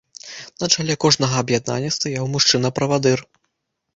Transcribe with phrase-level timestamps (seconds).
[0.63, 3.19] На чале кожнага аб'яднання стаяў мужчына-правадыр.